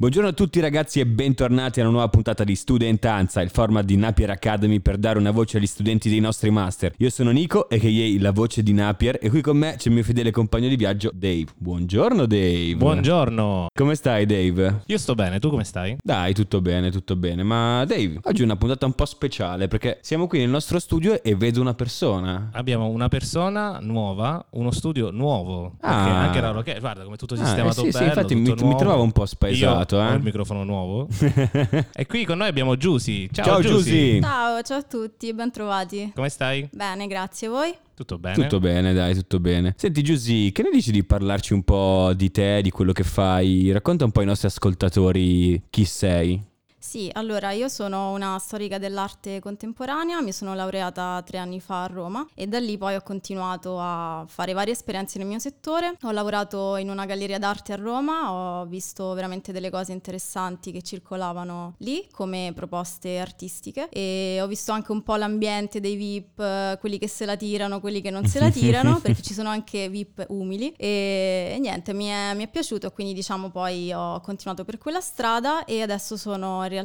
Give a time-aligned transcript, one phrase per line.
[0.00, 3.96] Buongiorno a tutti ragazzi e bentornati a una nuova puntata di Studentanza, il format di
[3.98, 6.94] Napier Academy per dare una voce agli studenti dei nostri master.
[6.96, 8.18] Io sono Nico, a.k.a.
[8.18, 11.10] la voce di Napier, e qui con me c'è il mio fedele compagno di viaggio,
[11.12, 11.48] Dave.
[11.54, 12.76] Buongiorno Dave.
[12.76, 13.66] Buongiorno.
[13.74, 14.84] Come stai Dave?
[14.86, 15.98] Io sto bene, tu come stai?
[16.02, 17.42] Dai, tutto bene, tutto bene.
[17.42, 21.22] Ma Dave, oggi è una puntata un po' speciale perché siamo qui nel nostro studio
[21.22, 22.48] e vedo una persona.
[22.52, 25.74] Abbiamo una persona nuova, uno studio nuovo.
[25.82, 26.22] Ah.
[26.22, 28.76] anche Raro che guarda come tutto Ah, sistemato eh sì, sì, bello, infatti mi, mi
[28.76, 30.14] trovavo un po' spaesato, Io ho eh.
[30.14, 31.08] il microfono nuovo.
[31.92, 33.28] e qui con noi abbiamo Giusy.
[33.30, 33.90] Ciao, Ciao Giusy.
[33.90, 34.20] Giusy.
[34.20, 36.12] Ciao, ciao a tutti, ben trovati.
[36.14, 36.68] Come stai?
[36.72, 37.74] Bene, grazie a voi.
[37.94, 38.34] Tutto bene?
[38.34, 39.74] Tutto bene, dai, tutto bene.
[39.76, 43.70] Senti Giusy, che ne dici di parlarci un po' di te, di quello che fai?
[43.72, 46.42] Racconta un po' ai nostri ascoltatori chi sei.
[46.90, 51.86] Sì, allora io sono una storica dell'arte contemporanea, mi sono laureata tre anni fa a
[51.86, 55.96] Roma e da lì poi ho continuato a fare varie esperienze nel mio settore.
[56.02, 60.82] Ho lavorato in una galleria d'arte a Roma, ho visto veramente delle cose interessanti che
[60.82, 66.98] circolavano lì come proposte artistiche e ho visto anche un po' l'ambiente dei VIP, quelli
[66.98, 70.24] che se la tirano, quelli che non se la tirano, perché ci sono anche VIP
[70.30, 74.76] umili e, e niente, mi è, mi è piaciuto, quindi diciamo poi ho continuato per
[74.76, 76.78] quella strada e adesso sono in realtà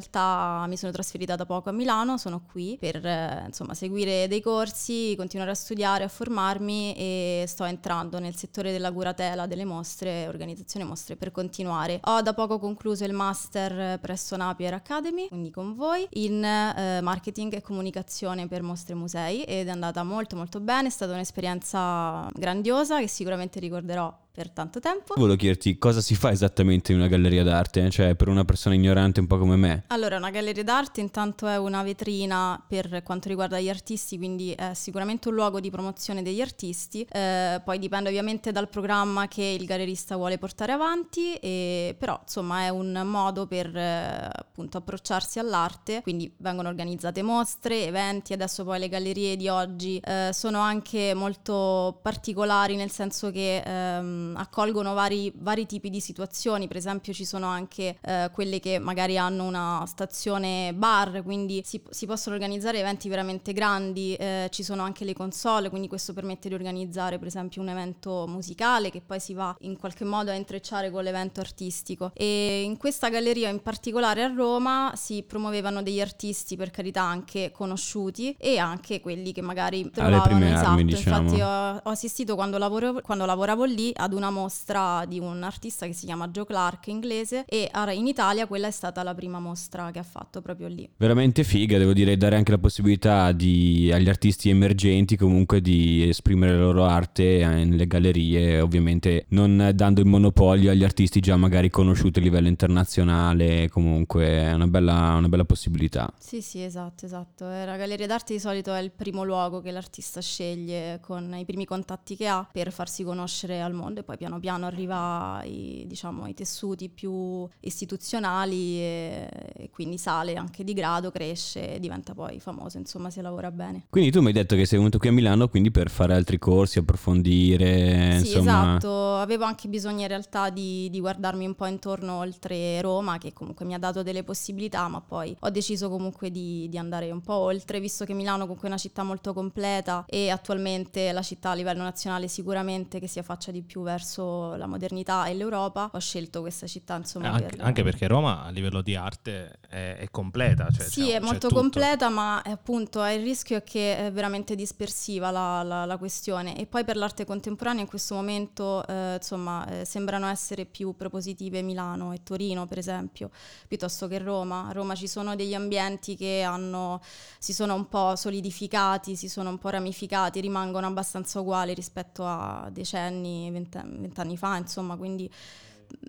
[0.68, 5.14] mi sono trasferita da poco a Milano, sono qui per eh, insomma seguire dei corsi,
[5.16, 10.86] continuare a studiare, a formarmi e sto entrando nel settore della curatela delle mostre, organizzazione
[10.86, 12.00] mostre per continuare.
[12.04, 17.54] Ho da poco concluso il master presso Napier Academy, quindi con voi, in eh, marketing
[17.54, 22.30] e comunicazione per mostre e musei ed è andata molto molto bene, è stata un'esperienza
[22.34, 25.14] grandiosa che sicuramente ricorderò per tanto tempo.
[25.16, 29.22] Volevo chiederti cosa si fa esattamente in una galleria d'arte, cioè per una persona ignorante
[29.22, 29.86] un po' come me.
[29.88, 34.74] Allora, una galleria d'arte intanto è una vetrina per quanto riguarda gli artisti, quindi è
[34.74, 39.66] sicuramente un luogo di promozione degli artisti, eh, poi dipende ovviamente dal programma che il
[39.66, 46.02] gallerista vuole portare avanti, e, però insomma è un modo per eh, appunto approcciarsi all'arte,
[46.02, 52.00] quindi vengono organizzate mostre, eventi, adesso poi le gallerie di oggi eh, sono anche molto
[52.02, 57.48] particolari nel senso che ehm, accolgono vari, vari tipi di situazioni, per esempio ci sono
[57.48, 63.10] anche eh, quelle che magari hanno una stazione bar, quindi si, si possono organizzare eventi
[63.10, 67.62] veramente grandi, eh, ci sono anche le console, quindi questo permette di organizzare per esempio
[67.62, 72.12] un evento musicale che poi si va in qualche modo a intrecciare con l'evento artistico.
[72.14, 77.52] E in questa galleria in particolare a Roma si promuovevano degli artisti per carità anche
[77.52, 81.22] conosciuti e anche quelli che magari trovavano prime esatto, armi, diciamo.
[81.22, 85.86] infatti ho, ho assistito quando, lavoro- quando lavoravo lì ad una mostra di un artista
[85.86, 89.92] che si chiama Joe Clark inglese e in Italia quella è stata la prima mostra
[89.92, 90.90] che ha fatto proprio lì.
[90.98, 96.54] Veramente figa, devo dire, dare anche la possibilità di- agli artisti emergenti comunque di esprimere
[96.54, 101.70] la loro arte eh, nelle gallerie, ovviamente non dando il monopolio agli artisti già magari
[101.70, 106.12] conosciuti a livello internazionale, comunque è una bella, una bella possibilità.
[106.18, 107.50] Sì, sì, esatto, esatto.
[107.52, 111.46] Eh, La galleria d'arte di solito è il primo luogo che l'artista sceglie con i
[111.46, 115.84] primi contatti che ha per farsi conoscere al mondo e poi piano piano arriva ai,
[115.88, 122.14] diciamo, ai tessuti più istituzionali e, e quindi sale anche di grado, cresce e diventa
[122.14, 123.88] poi famoso, insomma, si lavora bene.
[123.90, 126.38] Quindi tu mi hai detto che sei venuto qui a Milano quindi per fare altri
[126.38, 128.76] corsi, approfondire, Sì, insomma...
[128.78, 133.34] esatto, avevo anche bisogno in realtà di, di guardarmi un po' intorno oltre Roma, che
[133.34, 137.22] comunque mi ha dato delle possibilità, ma poi ho deciso comunque di, di andare un
[137.22, 141.52] po' oltre, visto che Milano comunque è una città molto completa e attualmente la città
[141.52, 146.00] a livello nazionale sicuramente che si affaccia di più verso la modernità e l'Europa, ho
[146.00, 147.66] scelto questa città insomma Anche, per...
[147.66, 150.68] anche perché Roma a livello di arte è, è completa.
[150.70, 154.12] Cioè Sì, c'è- è molto completa, ma è appunto è il rischio è che è
[154.12, 156.58] veramente dispersiva la, la- la questione.
[156.58, 161.62] E poi per l'arte contemporanea in questo momento, eh, insomma, eh, sembrano essere più propositive
[161.62, 163.30] Milano e Torino, per esempio,
[163.68, 164.68] piuttosto che Roma.
[164.68, 167.00] A Roma ci sono degli ambienti che hanno,
[167.38, 172.68] si sono un po' solidificati, si sono un po' ramificati, rimangono abbastanza uguali rispetto a
[172.72, 175.30] decenni, vent- vent'anni fa, insomma, quindi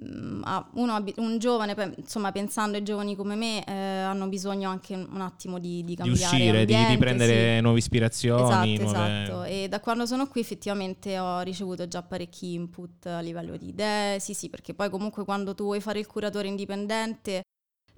[0.05, 0.43] mm,
[0.75, 5.59] uno, un giovane, insomma, pensando ai giovani come me, eh, hanno bisogno anche un attimo
[5.59, 7.61] di, di Di cambiare uscire, di, di ambiente, prendere sì.
[7.63, 8.75] nuove ispirazioni.
[8.75, 9.43] Esatto, nuove- esatto.
[9.45, 14.21] E da quando sono qui effettivamente ho ricevuto già parecchi input a livello di idee.
[14.21, 17.43] Sì, sì, perché poi comunque quando tu vuoi fare il curatore indipendente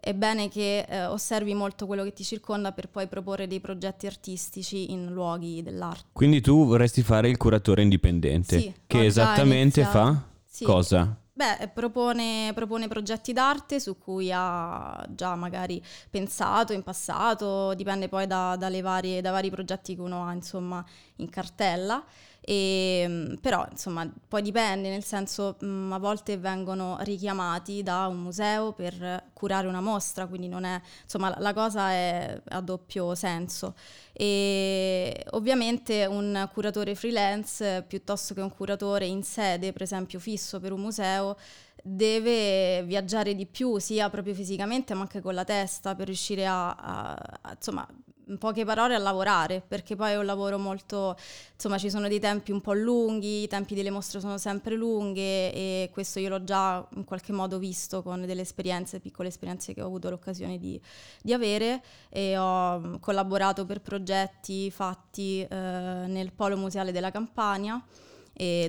[0.00, 4.06] è bene che eh, osservi molto quello che ti circonda per poi proporre dei progetti
[4.06, 6.06] artistici in luoghi dell'arte.
[6.12, 10.64] Quindi tu vorresti fare il curatore indipendente, Sì, che esattamente fa Sì.
[10.64, 11.16] cosa?
[11.32, 15.80] Beh, eh, propone, propone progetti d'arte su cui ha già magari
[16.10, 20.84] pensato in passato, dipende poi da, dalle varie, da vari progetti che uno ha insomma
[21.16, 22.04] in cartella
[22.50, 28.06] E, mm, però insomma poi dipende, nel senso mh, mm, a volte vengono richiamati da
[28.06, 33.14] un museo per curare una mostra, quindi non è, insomma la cosa è a doppio
[33.14, 33.74] senso.
[34.14, 40.72] E ovviamente un curatore freelance piuttosto che un curatore in sede, per esempio fisso per
[40.72, 41.36] un museo,
[41.82, 46.70] deve viaggiare di più, sia proprio fisicamente ma anche con la testa, per riuscire a,
[46.70, 47.12] a,
[47.42, 47.86] a insomma,
[48.28, 51.16] in poche parole a lavorare, perché poi è un lavoro molto,
[51.54, 55.52] insomma ci sono dei tempi un po' lunghi, i tempi delle mostre sono sempre lunghe
[55.52, 59.82] e questo io l'ho già in qualche modo visto con delle esperienze, piccole esperienze che
[59.82, 60.80] ho avuto l'occasione di,
[61.22, 67.82] di avere e ho collaborato per progetti fatti eh, nel Polo Museale della Campania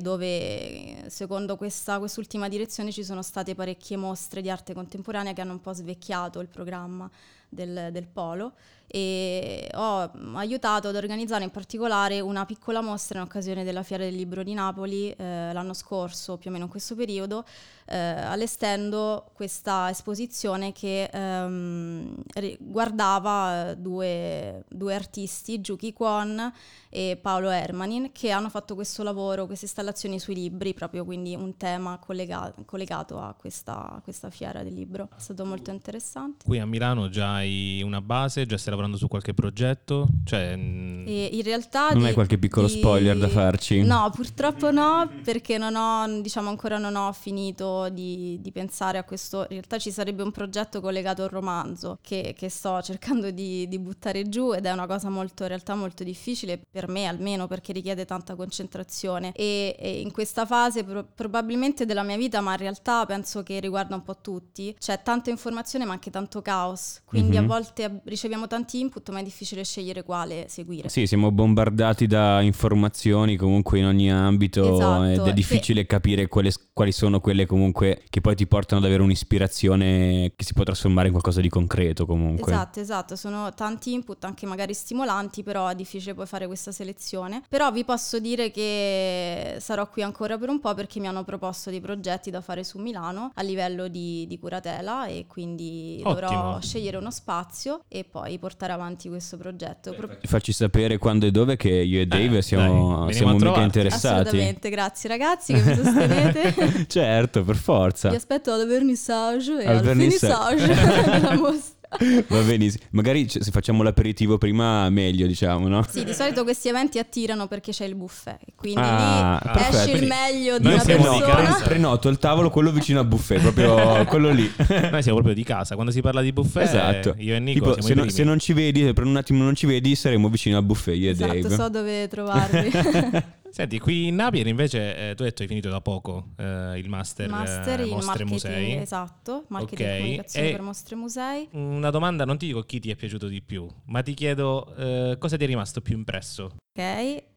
[0.01, 5.51] dove secondo questa, quest'ultima direzione ci sono state parecchie mostre di arte contemporanea che hanno
[5.51, 7.07] un po' svecchiato il programma
[7.49, 8.53] del, del polo
[8.91, 14.15] e ho aiutato ad organizzare in particolare una piccola mostra in occasione della Fiera del
[14.15, 17.45] Libro di Napoli eh, l'anno scorso, più o meno in questo periodo,
[17.85, 22.15] eh, allestendo questa esposizione che ehm,
[22.59, 26.51] guardava due, due artisti, Juki Kwon
[26.89, 31.57] e Paolo Hermanin, che hanno fatto questo lavoro, queste installazioni sui libri, proprio quindi un
[31.57, 35.09] tema collega- collegato a questa, a questa Fiera del Libro.
[35.15, 36.45] È stato molto interessante.
[36.45, 40.07] Qui a Milano già hai una base, già stai lavorando su qualche progetto?
[40.23, 41.89] Cioè, mm, in realtà...
[41.89, 42.73] Non di, hai qualche piccolo di...
[42.73, 43.81] spoiler da farci?
[43.81, 49.03] No, purtroppo no, perché non ho, diciamo ancora non ho finito di, di, pensare a
[49.03, 49.41] questo.
[49.41, 53.79] In realtà ci sarebbe un progetto collegato al romanzo che, che sto cercando di, di,
[53.79, 57.73] buttare giù ed è una cosa molto, in realtà molto difficile per me almeno perché
[57.73, 62.57] richiede tanta concentrazione e, e in questa fase pro- probabilmente della mia vita, ma in
[62.57, 67.28] realtà penso che riguarda un po' tutti, c'è tanta informazione ma anche tanto caos, quindi
[67.29, 67.43] mm-hmm.
[67.43, 70.89] a volte riceviamo tanti input ma è difficile scegliere quale seguire.
[70.89, 75.87] Sì, siamo bombardati da informazioni comunque in ogni ambito esatto, ed è difficile che...
[75.87, 80.53] capire quali, quali sono quelle comunque che poi ti portano ad avere un'ispirazione che si
[80.53, 82.51] può trasformare in qualcosa di concreto comunque.
[82.51, 87.43] Esatto, esatto, sono tanti input anche magari stimolanti, però è difficile poi fare questa selezione.
[87.49, 91.69] Però vi posso dire che sarò qui ancora per un po' perché mi hanno proposto
[91.69, 96.13] dei progetti da fare su Milano a livello di, di curatela e quindi Ottimo.
[96.13, 99.93] dovrò scegliere uno spazio e poi portare avanti questo progetto.
[99.93, 103.61] Pro- Facci sapere quando e dove che io e Dave eh, siamo, dai, siamo mica
[103.61, 104.27] interessati.
[104.27, 106.85] Assolutamente, grazie ragazzi che mi sostenete.
[106.87, 108.09] certo, per forza.
[108.09, 111.77] Vi aspetto al vernissage e al, al vernissage della mostra.
[112.27, 112.83] Va benissimo.
[112.91, 115.83] Magari se facciamo l'aperitivo prima, meglio, diciamo, no?
[115.89, 118.37] Sì, di solito questi eventi attirano perché c'è il buffet.
[118.55, 119.77] Quindi ah, lì perfetto.
[119.77, 121.57] esce il meglio di una persona.
[121.57, 124.51] Di prenoto il tavolo, quello vicino al buffet, proprio quello lì.
[124.91, 125.73] Noi siamo proprio di casa.
[125.73, 127.15] Quando si parla di buffet, esatto.
[127.17, 129.55] io e Nico tipo, se, no, se, non ci vedi, se per un attimo non
[129.55, 131.55] ci vedi, saremo vicino al buffet io esatto, e Dave.
[131.55, 132.71] so dove trovarvi.
[133.51, 136.87] Senti, qui in Napier invece eh, tu hai detto hai finito da poco eh, il
[136.87, 138.75] master, master eh, in Mostre Musei.
[138.75, 139.95] Esatto, marketing okay.
[139.95, 141.47] e comunicazione e per Mostre Musei.
[141.51, 145.15] Una domanda, non ti dico chi ti è piaciuto di più, ma ti chiedo eh,
[145.17, 146.55] cosa ti è rimasto più impresso?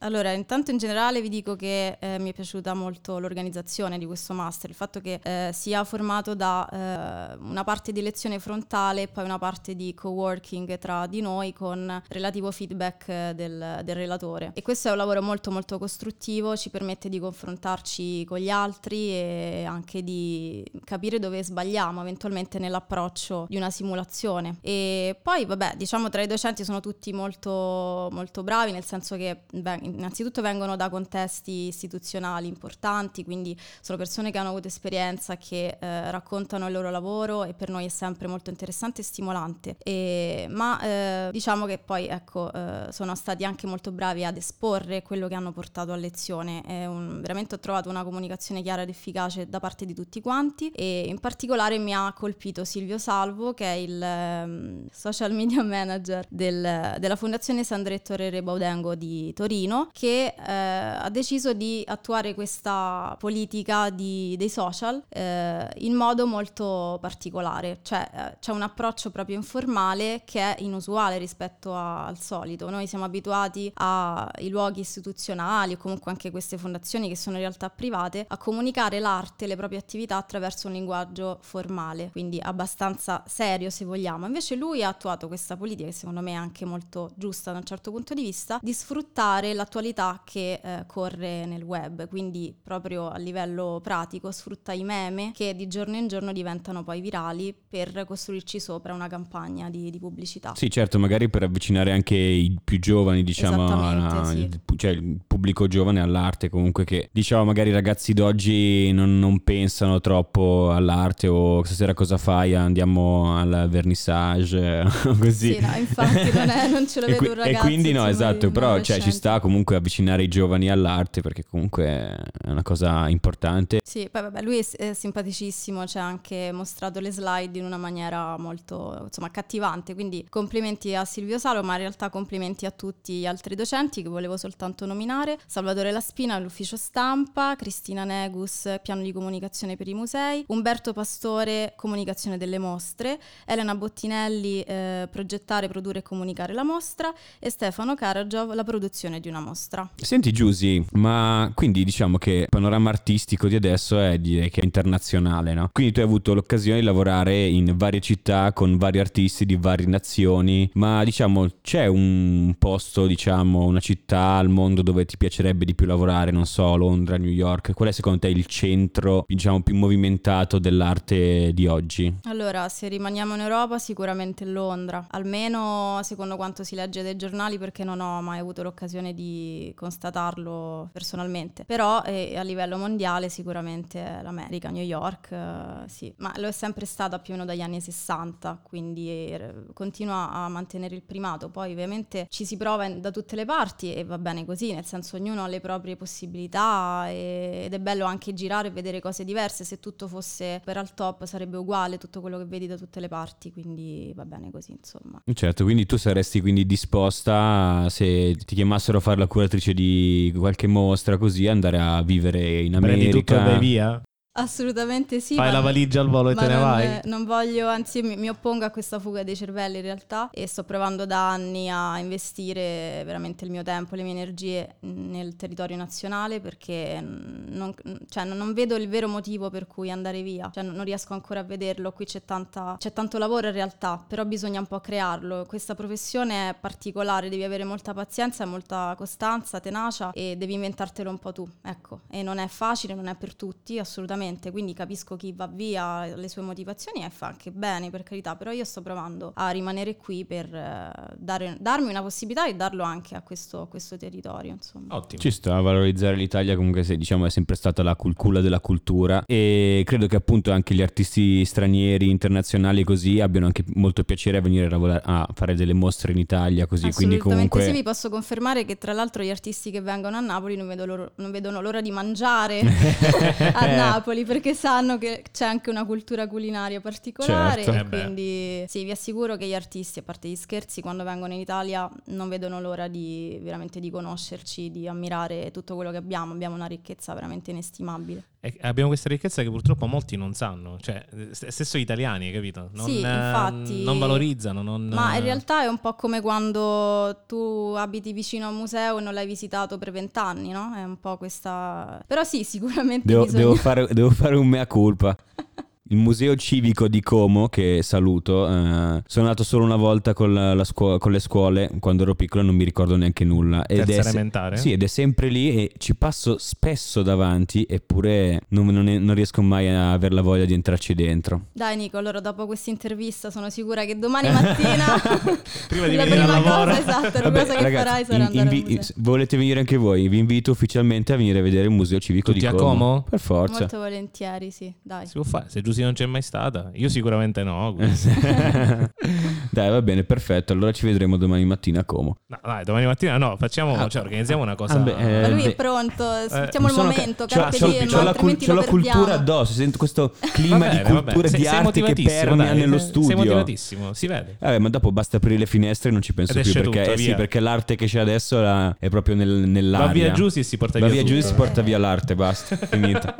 [0.02, 4.34] Allora intanto in generale vi dico che eh, mi è piaciuta molto l'organizzazione di questo
[4.34, 9.08] master, il fatto che eh, sia formato da eh, una parte di lezione frontale e
[9.08, 14.50] poi una parte di co-working tra di noi con relativo feedback eh, del, del, relatore.
[14.54, 19.10] E questo è un lavoro molto molto costruttivo, ci permette di confrontarci con gli altri
[19.10, 24.58] e anche di capire dove sbagliamo eventualmente nell'approccio di una simulazione.
[24.62, 29.31] E poi vabbè, diciamo tra i docenti sono tutti molto, molto bravi, nel senso che
[29.50, 35.78] beh, innanzitutto vengono da contesti istituzionali importanti, quindi sono persone che hanno avuto esperienza, che
[35.80, 39.76] eh, raccontano il loro lavoro e per noi è sempre molto interessante e stimolante.
[39.82, 45.02] E, ma eh, diciamo che poi ecco, eh, sono stati anche molto bravi ad esporre
[45.02, 46.62] quello che hanno portato a lezione.
[46.66, 51.04] Un, veramente ho trovato una comunicazione chiara ed efficace da parte di tutti quanti e
[51.06, 56.96] in particolare mi ha colpito Silvio Salvo che è il um, social media manager del,
[56.98, 63.90] della Fondazione Sandretto Rere Baudengo di Torino che eh, ha deciso di attuare questa politica
[63.90, 70.22] di, dei social eh, in modo molto particolare, cioè eh, c'è un approccio proprio informale
[70.24, 72.68] che è inusuale rispetto a, al solito.
[72.70, 77.70] Noi siamo abituati ai luoghi istituzionali o comunque anche queste fondazioni che sono in realtà
[77.70, 83.84] private a comunicare l'arte le proprie attività attraverso un linguaggio formale, quindi abbastanza serio se
[83.84, 84.26] vogliamo.
[84.26, 87.64] Invece lui ha attuato questa politica che secondo me è anche molto giusta da un
[87.64, 93.08] certo punto di vista di sfruttare sfruttare l'attualità che eh, corre nel web, quindi proprio
[93.08, 98.04] a livello pratico sfrutta i meme che di giorno in giorno diventano poi virali per
[98.06, 100.52] costruirci sopra una campagna di, di pubblicità.
[100.54, 104.38] Sì, certo, magari per avvicinare anche i più giovani, diciamo, alla, sì.
[104.38, 109.42] il, cioè il pubblico giovane all'arte, comunque che diciamo magari i ragazzi d'oggi non, non
[109.42, 112.54] pensano troppo all'arte o stasera cosa fai?
[112.54, 114.84] Andiamo al vernissage
[115.18, 115.54] così.
[115.54, 117.58] Sì, no, infatti non, è, non ce lo vedo un ragazzo.
[117.58, 121.84] E quindi no, esatto, però cioè, ci sta comunque avvicinare i giovani all'arte perché comunque
[121.86, 123.80] è una cosa importante.
[123.82, 128.36] Sì, poi vabbè, lui è, simpaticissimo, ci ha anche mostrato le slide in una maniera
[128.38, 133.26] molto, insomma, accattivante, quindi complimenti a Silvio Salo, ma in realtà complimenti a tutti gli
[133.26, 139.76] altri docenti che volevo soltanto nominare, Salvatore Laspina all'ufficio stampa, Cristina Negus, piano di comunicazione
[139.76, 146.52] per i musei, Umberto Pastore, comunicazione delle mostre, Elena Bottinelli, eh, progettare, produrre e comunicare
[146.52, 148.81] la mostra e Stefano Karagiov, la produzione
[149.20, 149.88] di una mostra.
[149.94, 154.64] Senti Giusy, ma quindi diciamo che il panorama artistico di adesso è direi che è
[154.64, 155.70] internazionale, no?
[155.72, 159.86] Quindi tu hai avuto l'occasione di lavorare in varie città con vari artisti di varie
[159.86, 165.74] nazioni, ma diciamo c'è un posto, diciamo, una città al mondo dove ti piacerebbe di
[165.74, 169.74] più lavorare, non so, Londra, New York, qual è secondo te il centro, diciamo, più
[169.74, 172.12] movimentato dell'arte di oggi?
[172.24, 177.84] Allora, se rimaniamo in Europa, sicuramente Londra, almeno secondo quanto si legge dai giornali, perché
[177.84, 178.70] non ho mai avuto l'occasione
[179.14, 181.64] di constatarlo personalmente.
[181.64, 186.86] Però eh, a livello mondiale sicuramente l'America, New York, eh, sì, ma lo è sempre
[186.86, 191.48] stata più o meno dagli anni 60, quindi eh, continua a mantenere il primato.
[191.48, 195.16] Poi ovviamente ci si prova da tutte le parti e va bene così, nel senso
[195.16, 199.64] ognuno ha le proprie possibilità e, ed è bello anche girare e vedere cose diverse.
[199.64, 203.08] Se tutto fosse per al top sarebbe uguale tutto quello che vedi da tutte le
[203.08, 205.22] parti, quindi va bene così insomma.
[205.32, 210.66] Certo, quindi tu saresti quindi disposta se ti chiamassero a fare la curatrice di qualche
[210.66, 212.98] mostra così andare a vivere in America.
[212.98, 214.02] Prendi tutto e vai via?
[214.34, 215.34] Assolutamente sì.
[215.34, 217.00] Fai la valigia al volo e te ne non, vai?
[217.04, 220.64] Non voglio, anzi mi, mi, oppongo a questa fuga dei cervelli in realtà e sto
[220.64, 226.40] provando da anni a investire veramente il mio tempo, le mie energie nel territorio nazionale
[226.40, 227.74] perché non,
[228.08, 231.44] cioè, non vedo il vero motivo per cui andare via, cioè, non riesco ancora a
[231.44, 235.44] vederlo, qui c'è, tanta, c'è tanto lavoro in realtà, però bisogna un po' crearlo.
[235.46, 241.18] Questa professione è particolare, devi avere molta pazienza, molta costanza, tenacia e devi inventartelo un
[241.18, 242.00] po' tu, ecco.
[242.08, 246.14] E non è facile, non è per tutti, assolutamente assolutamente, quindi capisco chi va via,
[246.14, 249.96] le sue motivazioni e fa anche bene per carità, però io sto provando a rimanere
[249.96, 254.52] qui per eh, dare, darmi una possibilità e darlo anche a questo, a questo territorio.
[254.52, 254.94] Insomma.
[254.94, 255.20] Ottimo.
[255.20, 259.24] Ci sta a valorizzare l'Italia comunque se diciamo è sempre stata la culla della cultura
[259.26, 264.40] e credo che appunto anche gli artisti stranieri, internazionali così abbiano anche molto piacere a
[264.40, 267.64] venire a, lavorare, a fare delle mostre in Italia così, quindi comunque...
[267.64, 270.84] sì, vi posso confermare che tra l'altro gli artisti che vengono a Napoli non, vedo
[270.84, 272.60] loro, non vedono l'ora di mangiare
[273.54, 277.96] a Napoli Napoli perché sanno che c'è anche una cultura culinaria particolare certo.
[277.96, 281.40] eh quindi sì, vi assicuro che gli artisti, a parte gli scherzi, quando vengono in
[281.40, 286.54] Italia non vedono l'ora di veramente di conoscerci, di ammirare tutto quello che abbiamo, abbiamo
[286.54, 288.24] una ricchezza veramente inestimabile.
[288.44, 292.70] E abbiamo questa ricchezza che purtroppo molti non sanno, cioè stesso gli italiani, capito?
[292.72, 293.84] Non, sì, infatti.
[293.84, 294.62] Non valorizzano.
[294.62, 294.88] Non...
[294.88, 299.00] Ma in realtà è un po' come quando tu abiti vicino a un museo e
[299.00, 300.74] non l'hai visitato per vent'anni, no?
[300.74, 302.02] È un po' questa...
[302.04, 303.42] Però sì, sicuramente devo, bisogna...
[303.42, 305.16] devo, fare, devo fare un mea culpa.
[305.92, 310.64] il museo civico di Como, che saluto, eh, sono andato solo una volta con, la
[310.64, 313.66] scuola, con, le scuole, quando ero piccolo non mi ricordo neanche nulla.
[313.66, 314.56] Ed Terza è elementare?
[314.56, 319.14] sì, ed è sempre lì e ci passo spesso davanti, eppure non, non, è, non
[319.14, 321.48] riesco mai a avere la voglia di entrarci dentro.
[321.52, 324.86] Dai Nico, allora dopo questa intervista sono sicura che domani mattina...
[325.68, 326.70] prima di la venire prima al lavoro...
[326.70, 330.08] Cosa, esatto, la Vabbè, cosa che ragazzi, farai sarà in, invi- Volete venire anche voi?
[330.08, 332.62] Vi invito ufficialmente a venire a vedere il museo civico Tutti di Como.
[332.62, 333.04] Como?
[333.10, 333.58] Per forza.
[333.60, 335.06] Molto volentieri, sì, dai.
[335.06, 336.70] Si può fare, se Giussi non c'è mai stata.
[336.74, 337.74] Io sicuramente no.
[339.52, 340.54] dai, va bene, perfetto.
[340.54, 342.16] Allora ci vedremo domani mattina a Como.
[342.26, 344.78] No, dai, domani mattina no, facciamo, ah, cioè, organizziamo una cosa.
[344.78, 347.26] Vabbè, eh, Ma lui è pronto, aspettiamo il momento.
[347.26, 350.90] Ca- c'ho, c'ho, c'ho, la, cul- c'ho la cultura addosso, sento questo clima bene, di
[350.90, 353.08] cultura e di sei, arte sei che permea dai, nello studio.
[353.08, 354.36] Sei motivatissimo, si vede.
[354.38, 356.92] Vabbè, ma dopo basta aprire le finestre e non ci penso Ed più perché, tutto,
[356.92, 359.86] eh, sì, perché l'arte che c'è adesso la, è proprio nel, nell'aria.
[359.86, 363.14] Va via e si porta via Va via e si porta via l'arte, basta, finita.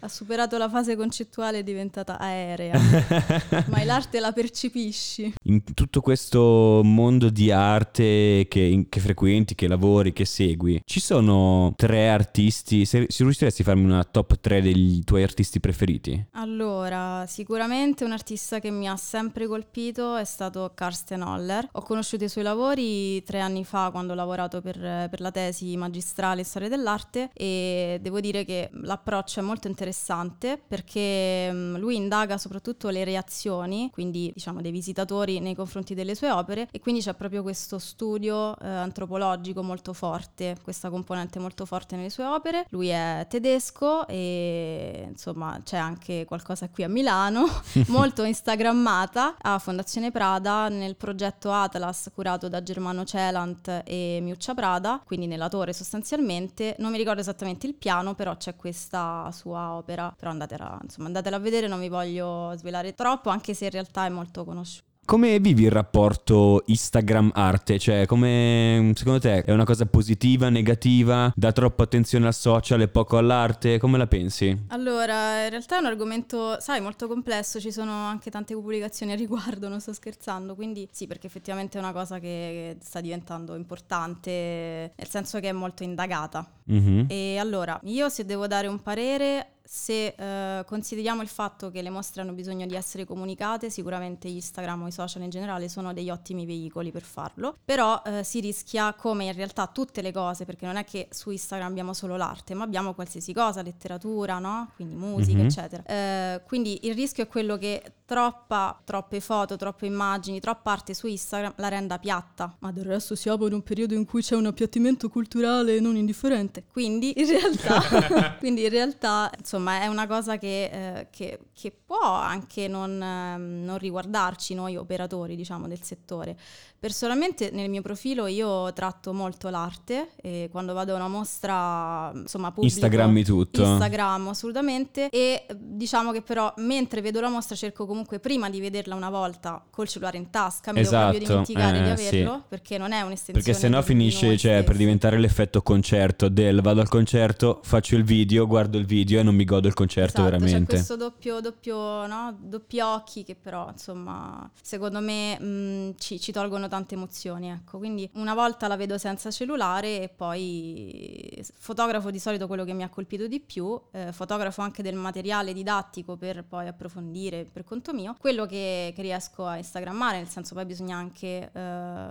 [0.00, 2.78] Ha superato la fase concettuale è diventata aerea.
[3.68, 5.32] ma l'arte la percepisci.
[5.44, 11.00] In in tutto questo mondo di arte che, che, frequenti, che lavori, che segui, ci
[11.00, 16.26] sono tre artisti, se, se riusciresti a farmi una top 3 dei tuoi artisti preferiti?
[16.32, 21.68] Allora, sicuramente un artista che mi ha sempre colpito è stato Karsten Holler.
[21.72, 25.76] Ho conosciuto i suoi lavori tre anni fa quando ho lavorato per, per la tesi
[25.76, 31.96] magistrale in storia dell'arte e devo dire che l'approccio è molto interessante perché mm, lui
[31.96, 37.00] indaga soprattutto le reazioni, quindi diciamo dei visitatori nei confronti delle sue opere e quindi
[37.00, 42.66] c'è proprio questo studio eh, antropologico molto forte, questa componente molto forte nelle sue opere.
[42.70, 47.46] Lui è tedesco e insomma c'è anche qualcosa qui a Milano,
[47.88, 55.00] molto instagrammata a Fondazione Prada nel progetto Atlas curato da Germano Celant e Miuccia Prada,
[55.04, 56.76] quindi nella torre sostanzialmente.
[56.78, 61.36] Non mi ricordo esattamente il piano, però c'è questa sua opera, però andatela, insomma, andatela
[61.36, 64.90] a vedere, non vi voglio svelare troppo, anche se in realtà è molto conosciuta.
[65.04, 67.78] Come vivi il rapporto Instagram-arte?
[67.78, 71.32] Cioè, come secondo te è una cosa positiva, negativa?
[71.34, 73.78] Dà troppa attenzione al social e poco all'arte?
[73.78, 74.56] Come la pensi?
[74.68, 79.16] Allora, in realtà è un argomento, sai, molto complesso, ci sono anche tante pubblicazioni a
[79.16, 84.92] riguardo, non sto scherzando, quindi sì, perché effettivamente è una cosa che sta diventando importante,
[84.96, 86.48] nel senso che è molto indagata.
[86.70, 87.06] Mm-hmm.
[87.08, 91.90] E allora, io se devo dare un parere, se eh, consideriamo il fatto che le
[91.90, 96.10] mostre hanno bisogno di essere comunicate, sicuramente Instagram o i social in generale sono degli
[96.10, 100.66] ottimi veicoli per farlo, però eh, si rischia come in realtà tutte le cose, perché
[100.66, 104.70] non è che su Instagram abbiamo solo l'arte, ma abbiamo qualsiasi cosa, letteratura, no?
[104.74, 105.46] quindi musica, mm-hmm.
[105.46, 105.82] eccetera.
[105.84, 111.06] Eh, quindi il rischio è quello che troppa, troppe foto, troppe immagini, troppa arte su
[111.06, 112.54] Instagram la renda piatta.
[112.58, 116.64] Ma del resto siamo in un periodo in cui c'è un appiattimento culturale non indifferente.
[116.70, 122.00] Quindi in realtà, quindi in realtà insomma è una cosa che, eh, che, che può
[122.00, 126.36] anche non, eh, non, riguardarci noi operatori diciamo del settore.
[126.78, 132.48] Personalmente nel mio profilo io tratto molto l'arte e quando vado a una mostra insomma
[132.48, 133.62] pubblico Instagrammi tutto.
[133.62, 138.96] Instagram assolutamente e diciamo che però mentre vedo la mostra cerco comunque prima di vederla
[138.96, 141.18] una volta col cellulare in tasca mi esatto.
[141.18, 142.42] devo proprio dimenticare eh, di averlo sì.
[142.48, 146.88] perché non è un'estensione perché sennò finisce cioè, per diventare l'effetto concerto del vado al
[146.88, 150.58] concerto faccio il video guardo il video e non mi godo il concerto esatto, veramente
[150.58, 152.36] c'è questo doppio, doppio no?
[152.40, 157.78] doppi occhi che però insomma secondo me mh, ci, ci tolgono tante emozioni, ecco.
[157.78, 162.82] Quindi una volta la vedo senza cellulare e poi fotografo di solito quello che mi
[162.82, 167.92] ha colpito di più, eh, fotografo anche del materiale didattico per poi approfondire per conto
[167.92, 172.08] mio, quello che, che riesco a instagrammare, nel senso poi bisogna anche eh,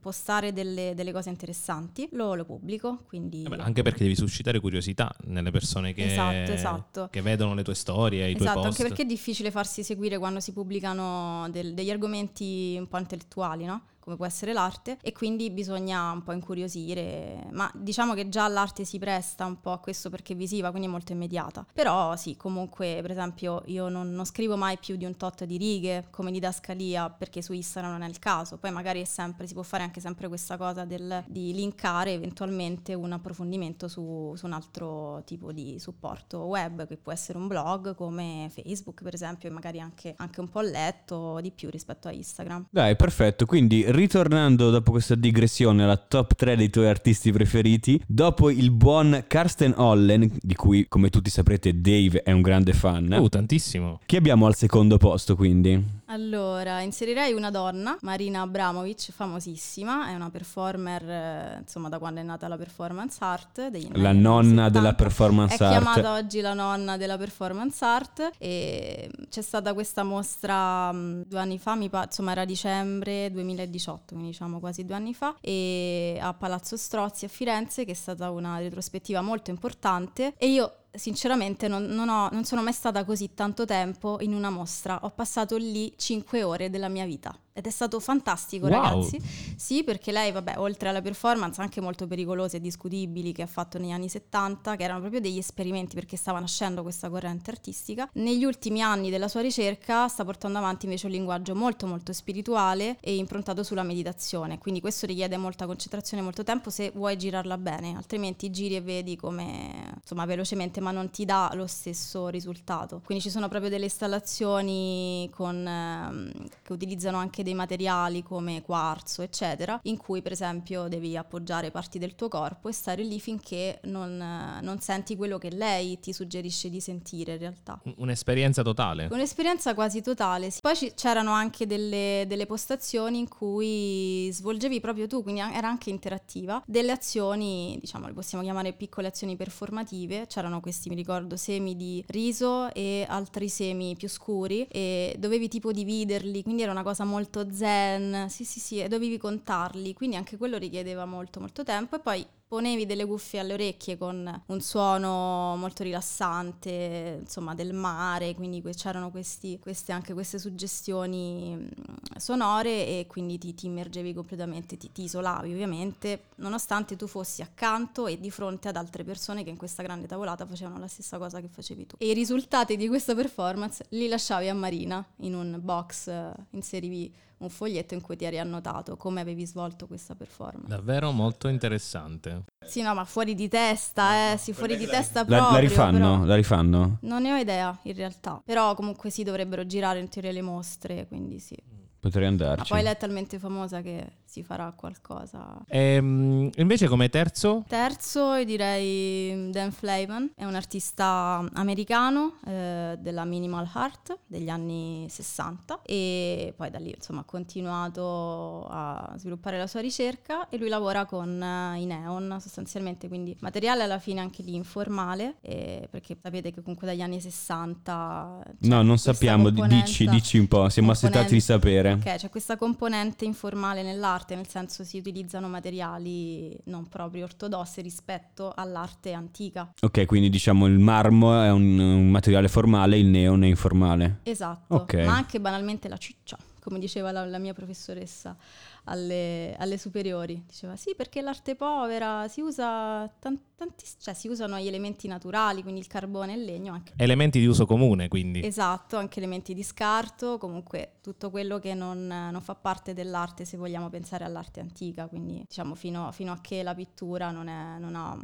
[0.00, 3.42] postare delle, delle, cose interessanti, lo, lo pubblico, quindi...
[3.42, 7.08] Vabbè, anche perché devi suscitare curiosità nelle persone che, esatto, esatto.
[7.10, 8.66] che vedono le tue storie, i esatto, tuoi post.
[8.66, 13.64] anche perché è difficile farsi seguire quando si pubblicano del, degli argomenti un po' intellettuali,
[13.64, 13.82] no?
[14.10, 18.84] Come può essere l'arte e quindi bisogna un po' incuriosire, ma diciamo che già l'arte
[18.84, 21.64] si presta un po' a questo perché è visiva, quindi è molto immediata.
[21.72, 25.56] Però sì, comunque per esempio io non, non scrivo mai più di un tot di
[25.56, 29.62] righe come didascalia perché su Instagram non è il caso, poi magari sempre, si può
[29.62, 35.22] fare anche sempre questa cosa del, di linkare eventualmente un approfondimento su, su un altro
[35.24, 39.80] tipo di supporto web che può essere un blog come Facebook per esempio e magari
[39.80, 42.66] anche, anche un po' letto di più rispetto a Instagram.
[42.70, 48.48] Dai, perfetto, quindi ritornando dopo questa digressione alla top 3 dei tuoi artisti preferiti, dopo
[48.48, 53.12] il buon Karsten Hollen, di cui come tutti saprete Dave è un grande fan.
[53.12, 54.00] Uh, tantissimo.
[54.06, 55.98] Chi abbiamo al secondo posto quindi?
[56.10, 62.24] Allora, inserirei una donna, Marina Abramovic, famosissima, è una performer, eh, insomma, da quando è
[62.24, 63.70] nata la performance art.
[63.92, 64.68] la nonna 70.
[64.70, 65.76] della performance è art.
[65.76, 71.38] È chiamata oggi la nonna della performance art e c'è stata questa mostra mm, due
[71.38, 76.18] anni fa, mi pa- insomma era dicembre 2018, quindi diciamo quasi due anni fa, e
[76.20, 81.68] a Palazzo Strozzi a Firenze, che è stata una retrospettiva molto importante e io sinceramente
[81.68, 85.00] non, non, ho, non, sono mai stata così tanto tempo in una mostra.
[85.02, 87.36] Ho passato lì 5 ore della mia vita.
[87.52, 88.74] Ed è stato fantastico, wow.
[88.74, 89.20] ragazzi.
[89.56, 93.76] Sì, perché lei, vabbè, oltre alla performance anche molto pericolose e discutibili che ha fatto
[93.78, 98.44] negli anni 70, che erano proprio degli esperimenti perché stava nascendo questa corrente artistica, negli
[98.44, 103.16] ultimi anni della sua ricerca sta portando avanti invece un linguaggio molto molto spirituale e
[103.16, 104.58] improntato sulla meditazione.
[104.58, 109.16] Quindi questo richiede molta concentrazione molto tempo se vuoi girarla bene, altrimenti giri e vedi
[109.16, 113.02] come, insomma, velocemente ovviamente, ma non ti dà lo stesso risultato.
[113.04, 119.22] Quindi ci sono proprio delle installazioni con, ehm, che utilizzano anche dei materiali come quarzo,
[119.22, 123.80] eccetera, in cui per esempio devi appoggiare parti del tuo corpo e stare lì finché
[123.84, 124.16] non,
[124.62, 127.80] non senti quello che lei ti suggerisce di sentire in realtà.
[127.96, 129.08] Un'esperienza totale.
[129.10, 130.50] Un'esperienza quasi totale.
[130.60, 135.90] Poi ci, c'erano anche delle, delle postazioni in cui svolgevi proprio tu, quindi era anche
[135.90, 140.26] interattiva, delle azioni, diciamo, le possiamo chiamare piccole azioni performative.
[140.26, 145.72] C'erano questi, mi ricordo, semi di riso e altri semi più scuri e dovevi tipo
[145.72, 148.26] dividerli, quindi era una cosa molto zen.
[148.28, 152.26] Sì, sì, sì, e dovevi contarli, quindi anche quello richiedeva molto molto tempo e poi
[152.50, 159.12] ponevi delle cuffie alle orecchie con un suono molto rilassante, insomma, del mare, quindi c'erano
[159.12, 165.04] questi, queste, anche queste suggestioni mm, sonore e quindi ti, ti immergevi completamente, ti, ti,
[165.04, 169.84] isolavi ovviamente, nonostante tu fossi accanto e di fronte ad altre persone che in questa
[169.84, 171.94] grande tavolata facevano la stessa cosa che facevi tu.
[172.00, 177.14] E i risultati di questa performance li lasciavi a Marina in un box, eh, inserivi
[177.40, 180.68] un foglietto in cui ti eri annotato come avevi svolto questa performance.
[180.68, 182.44] Davvero molto interessante.
[182.64, 185.48] Sì, no, ma fuori di testa, eh, sì, fuori di testa proprio.
[185.48, 185.98] La, la rifanno?
[185.98, 186.24] Però...
[186.24, 186.98] La rifanno?
[187.02, 188.42] Non ne ho idea, in realtà.
[188.44, 191.56] Però comunque sì, dovrebbero girare in teoria le mostre, quindi sì.
[191.98, 192.60] Potrei andarci.
[192.60, 195.60] Ma poi lei è talmente famosa che si farà qualcosa.
[195.66, 197.64] E, ehm, invece come terzo?
[197.66, 205.06] Terzo io direi Dan Flavin, è un artista americano eh, della minimal art degli anni
[205.10, 210.68] 60 e poi da lì insomma ha continuato a sviluppare la sua ricerca e lui
[210.68, 216.16] lavora con uh, i neon sostanzialmente, quindi materiale alla fine anche lì informale eh, perché
[216.22, 218.42] sapete che comunque dagli anni 60...
[218.60, 221.94] No, non sappiamo, dici, dici un po', siamo aspettati di sapere.
[221.94, 227.80] Ok, c'è questa componente informale nell'arte arte, nel senso si utilizzano materiali non proprio ortodossi
[227.80, 229.72] rispetto all'arte antica.
[229.80, 234.20] Ok, quindi diciamo il marmo è un, un materiale formale, il neon è informale.
[234.24, 235.04] Esatto, okay.
[235.04, 238.36] ma anche banalmente la ciccia, come diceva la, la mia professoressa
[238.84, 240.42] alle, alle, superiori.
[240.46, 245.62] Diceva sì, perché l'arte povera si usa tan- tantiss- cioè si usano gli elementi naturali,
[245.62, 246.72] quindi il carbone e il legno.
[246.72, 246.92] Anche.
[246.96, 248.44] Elementi di uso comune, quindi.
[248.44, 253.56] Esatto, anche elementi di scarto, comunque tutto quello che non, non fa parte dell'arte se
[253.56, 257.94] vogliamo pensare all'arte antica, quindi diciamo fino, fino a che la pittura non, è, non,
[257.94, 258.18] ha,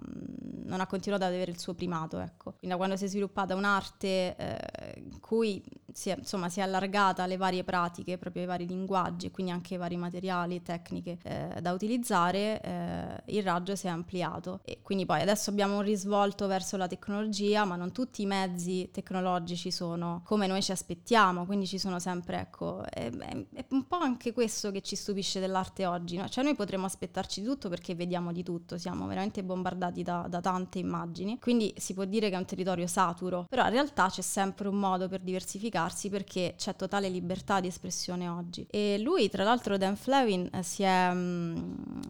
[0.64, 2.18] non, ha, continuato ad avere il suo primato.
[2.18, 2.54] Ecco.
[2.58, 6.62] Quindi da quando si è sviluppata un'arte eh, in cui si è, insomma, si è
[6.62, 10.62] allargata alle varie pratiche, proprio ai vari linguaggi e quindi anche ai vari materiali e
[10.62, 15.76] tecniche eh, da utilizzare, eh, il raggio si è ampliato e quindi poi adesso abbiamo
[15.76, 20.72] un risvolto verso la tecnologia, ma non tutti i mezzi tecnologici sono come noi ci
[20.72, 25.40] aspettiamo, quindi ci sono sempre, ecco, è, è, un po' anche questo che ci stupisce
[25.40, 26.28] dell'arte oggi, no?
[26.28, 30.40] cioè noi potremmo aspettarci di tutto perché vediamo di tutto, siamo veramente bombardati da, da
[30.40, 34.22] tante immagini, quindi si può dire che è un territorio saturo, però in realtà c'è
[34.22, 38.66] sempre un modo per diversificare espressarsi perché c'è totale libertà di espressione oggi.
[38.70, 41.56] E lui, tra l'altro, Dan Flavin, eh, si è, mm,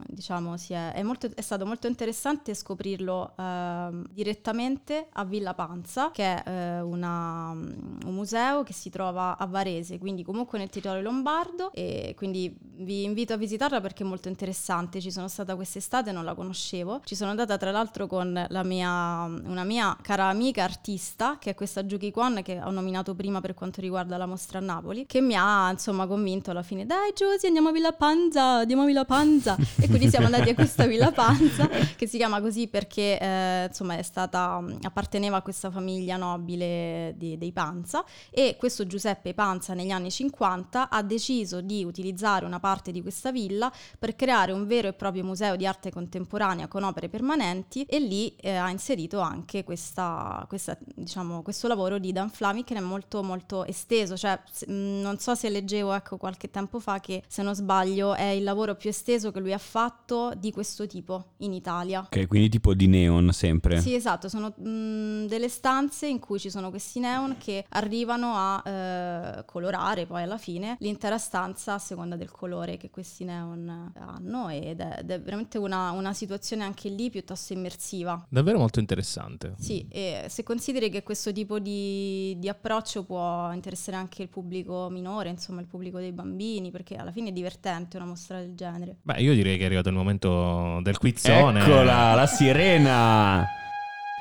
[0.06, 6.10] diciamo, si è, è, molto, è stato molto interessante scoprirlo eh, direttamente a Villa Panza,
[6.10, 10.68] che è eh, una, mm, un museo che si trova a Varese, quindi comunque nel
[10.68, 11.70] territorio lombardo.
[11.72, 15.00] E quindi vi invito a visitarla perché è molto interessante.
[15.00, 17.00] Ci sono stata quest'estate, non la conoscevo.
[17.04, 21.82] Ci sono andata tra l'altro con mia, una mia cara amica artista, che è questa
[21.84, 25.34] Juki Kwon, che ho nominato prima per quanto riguarda la mostra a Napoli, che mi
[25.36, 28.15] ha insomma convinto alla fine, dai Giusy andiamo a Villa Panza,
[28.60, 29.56] andiamo a Villa Panza.
[29.80, 33.96] e quindi siamo andati a questa Villa Panza, che si chiama così perché eh, insomma
[33.96, 39.90] è stata, apparteneva a questa famiglia nobile di, dei Panza e questo Giuseppe Panza negli
[39.90, 44.88] anni 50 ha deciso di utilizzare una parte di questa villa per creare un vero
[44.88, 49.64] e proprio museo di arte contemporanea con opere permanenti e lì eh, ha inserito anche
[49.64, 54.38] questa, questa, diciamo, questo lavoro di Dan Flammy che è molto molto esteso, cioè
[54.70, 58.42] mm, non so se leggevo ecco, qualche tempo fa che se non sbaglio è il
[58.42, 62.00] lavoro più esteso che lui ha fatto di questo tipo in Italia.
[62.00, 63.80] Ok, quindi tipo di neon sempre.
[63.80, 68.32] Sì, esatto, sono mh, mm, delle stanze in cui ci sono questi neon che arrivano
[68.34, 73.92] a eh, colorare poi alla fine l'intera stanza a seconda del colore che questi neon
[73.96, 78.24] hanno ed è, ed è veramente una, una situazione anche lì piuttosto immersiva.
[78.28, 79.54] Davvero molto interessante.
[79.58, 84.88] Sì, e se consideri che questo tipo di, di approccio può interessare anche il pubblico
[84.90, 88.96] minore, insomma il pubblico dei bambini, perché alla fine è divertente una mostra del genere.
[89.02, 91.60] Beh, io direi che è arrivato il momento del quizzone.
[91.60, 93.46] Eccola, la sirena!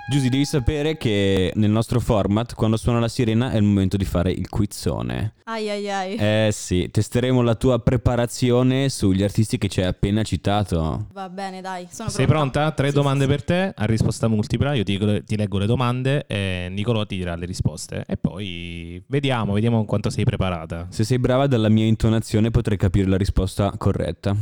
[0.07, 4.05] Giusy, devi sapere che nel nostro format, quando suona la sirena, è il momento di
[4.05, 5.33] fare il quizzone.
[5.45, 6.15] Ai ai ai.
[6.15, 11.07] Eh sì, testeremo la tua preparazione sugli artisti che ci hai appena citato.
[11.11, 12.59] Va bene, dai, sono Sei pronta.
[12.59, 12.71] pronta?
[12.75, 14.73] Tre Sì, domande sì, per te, a risposta multipla.
[14.75, 18.05] Io ti, ti leggo le domande e Nicolò ti dirà le risposte.
[18.07, 20.85] E poi vediamo, vediamo quanto sei preparata.
[20.89, 24.35] Se sei brava dalla mia intonazione potrei capire la risposta corretta.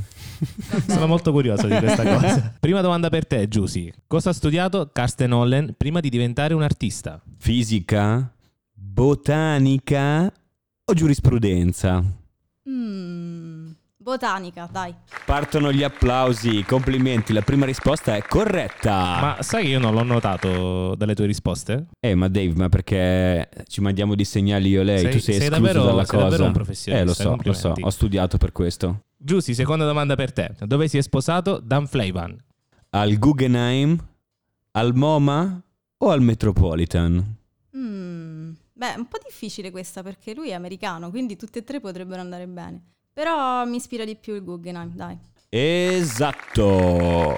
[0.88, 2.54] Sono molto curioso di questa cosa.
[2.60, 3.89] Prima domanda per te, Giusy.
[4.08, 7.21] Cosa ha studiato Karsten Hollen prima di diventare un artista?
[7.37, 8.33] Fisica,
[8.73, 10.25] botanica
[10.85, 12.03] o giurisprudenza?
[12.67, 14.95] Mm, botanica, dai.
[15.27, 18.91] Partono gli applausi, complimenti, la prima risposta è corretta.
[19.21, 21.85] Ma sai che io non l'ho notato dalle tue risposte?
[21.99, 24.99] Eh, ma Dave, ma perché ci mandiamo di segnali io e lei?
[25.01, 26.23] Sei- tu sei, sei escluso davvero- dalla sei cosa.
[26.29, 29.03] davvero un professionista, Eh, lo so, lo so, ho studiato per questo.
[29.17, 30.55] Giusy, seconda domanda per te.
[30.61, 32.35] Dove si è sposato Dan Flavin?
[32.89, 33.97] Al Guggenheim,
[34.75, 35.62] al MoMA
[35.97, 37.36] o al Metropolitan?
[37.77, 41.79] Mm, beh, è un po' difficile questa perché lui è americano, quindi tutte e tre
[41.79, 42.81] potrebbero andare bene.
[43.13, 45.17] Però mi ispira di più il Guggenheim, dai.
[45.49, 47.38] Esatto.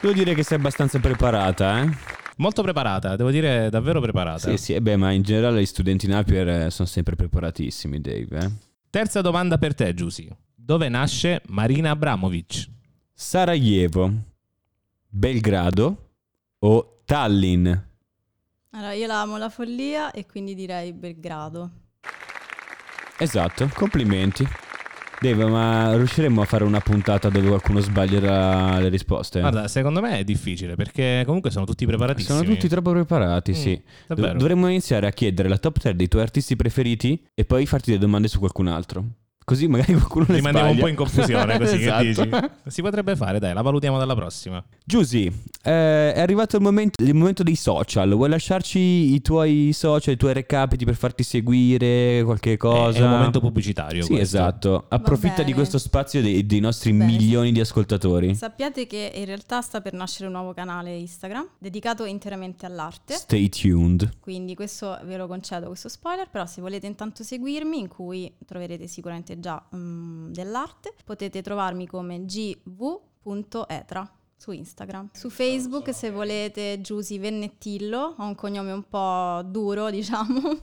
[0.00, 1.96] Devo dire che sei abbastanza preparata, eh?
[2.38, 4.50] Molto preparata, devo dire davvero preparata.
[4.50, 8.38] Sì, sì, e beh, ma in generale gli studenti Napier eh, sono sempre preparatissimi, Dave,
[8.38, 8.50] eh?
[8.90, 10.28] Terza domanda per te, Giusy.
[10.54, 12.68] Dove nasce Marina Abramovic?
[13.12, 14.12] Sarajevo,
[15.08, 16.05] Belgrado
[16.66, 17.72] o Tallinn?
[18.70, 21.70] Allora, io la amo la follia e quindi direi Belgrado.
[23.18, 24.46] Esatto, complimenti.
[25.18, 29.40] Dave, ma riusciremo a fare una puntata dove qualcuno sbaglierà le risposte?
[29.40, 32.36] Guarda, secondo me è difficile perché comunque sono tutti preparatissimi.
[32.38, 33.82] Sono tutti troppo preparati, Mm, sì.
[34.08, 34.36] Davvero.
[34.36, 38.02] dovremmo iniziare a chiedere la top 3 dei tuoi artisti preferiti e poi farti delle
[38.02, 39.04] domande su qualcun altro.
[39.46, 42.02] Così magari qualcuno le Li mandiamo un po' in confusione, così Esatto.
[42.02, 42.30] che dici?
[42.66, 44.60] Si potrebbe fare, dai, la valutiamo dalla prossima.
[44.84, 45.26] Giusy,
[45.62, 48.12] eh, è arrivato il momento, il momento dei social.
[48.12, 48.80] Vuoi lasciarci
[49.14, 52.98] i tuoi social, i tuoi recapiti per farti seguire qualche cosa?
[52.98, 54.02] È un momento pubblicitario.
[54.02, 54.36] Sì, questo.
[54.36, 54.86] esatto.
[54.88, 57.12] Approfitta di questo spazio dei, dei nostri Bene.
[57.12, 58.34] milioni di ascoltatori.
[58.34, 63.14] Sappiate che in realtà sta per nascere un nuovo canale Instagram dedicato interamente all'arte.
[63.14, 64.16] Stay tuned.
[64.18, 68.88] Quindi questo ve lo concedo, questo spoiler, però se volete intanto seguirmi, in cui troverete
[68.88, 75.10] sicuramente già mm, dell'arte, potete trovarmi come gv.etra su Instagram.
[75.12, 80.56] Su Facebook se volete Giusy Vennettillo, ho un cognome un po' duro diciamo,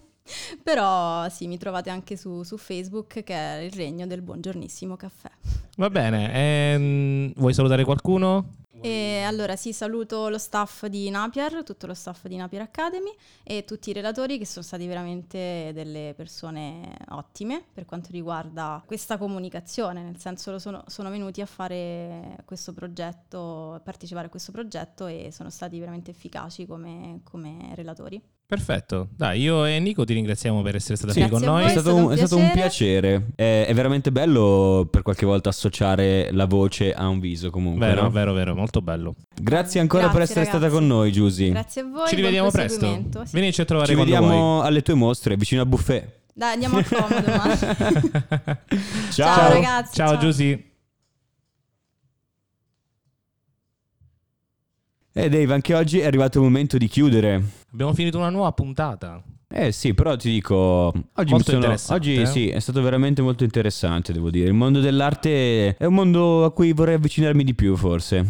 [0.62, 5.32] però sì, mi trovate anche su, su Facebook che è il regno del buongiornissimo caffè.
[5.78, 8.62] Va bene, ehm, vuoi salutare qualcuno?
[8.86, 13.63] E allora sì, saluto lo staff di Napier, tutto lo staff di Napier Academy e
[13.63, 20.04] tutti i relatori che sono stati veramente delle persone ottime per quanto riguarda questa comunicazione,
[20.04, 25.30] nel senso sono, sono venuti a fare questo progetto, a partecipare a questo progetto e
[25.32, 28.22] sono stati veramente efficaci come, come relatori.
[28.56, 31.22] Perfetto, dai, io e Nico ti ringraziamo per essere stata Sì.
[31.22, 31.63] qui con noi.
[31.66, 33.28] È stato, un, è stato un piacere.
[33.36, 37.88] È, è veramente bello per qualche volta associare la voce a un viso comunque.
[37.88, 38.10] Vero, no?
[38.12, 39.16] vero, vero, molto bello.
[39.34, 40.80] Grazie ancora per Grazie, essere stata ragazzi.
[40.80, 41.50] con noi, Giusy.
[41.50, 42.08] Grazie a voi.
[42.08, 42.86] Ci rivediamo presto.
[43.26, 43.32] Sì.
[43.32, 46.22] Vienici a trovare Ci vediamo alle tue mostre vicino a buffet.
[46.36, 47.32] Dai, andiamo a comodo.
[47.32, 47.58] ma- vuoi.
[49.12, 49.36] Ciao.
[49.36, 50.18] Ciao, ragazzi, Ciao ciao.
[50.18, 50.72] Giusy.
[55.15, 57.41] E Dave, anche oggi è arrivato il momento di chiudere.
[57.71, 59.21] Abbiamo finito una nuova puntata.
[59.47, 62.26] Eh sì, però ti dico, oggi, sono- oggi eh?
[62.26, 64.47] sì, è stato veramente molto interessante, devo dire.
[64.47, 68.26] Il mondo dell'arte è un mondo a cui vorrei avvicinarmi di più, forse.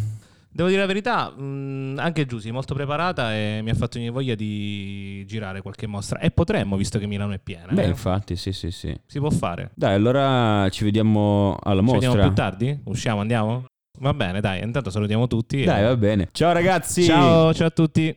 [0.52, 4.12] Devo dire la verità, mh, anche Giusy è molto preparata e mi ha fatto venire
[4.12, 6.20] voglia di girare qualche mostra.
[6.20, 7.72] E potremmo, visto che Milano è piena.
[7.72, 7.88] Beh, eh.
[7.88, 8.94] infatti, sì, sì, sì.
[9.06, 9.72] Si può fare.
[9.74, 12.10] Dai, allora ci vediamo alla Ci mostra.
[12.10, 12.80] vediamo più tardi?
[12.84, 13.64] Usciamo, andiamo?
[14.04, 15.62] Va bene, dai, intanto salutiamo tutti.
[15.62, 16.28] e- Dai, va bene.
[16.34, 17.04] Ciao ragazzi.
[17.04, 18.14] Ciao, ciao a tutti.